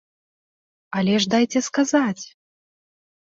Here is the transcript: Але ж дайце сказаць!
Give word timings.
Але 0.99 1.15
ж 1.25 1.29
дайце 1.33 1.59
сказаць! 1.69 2.23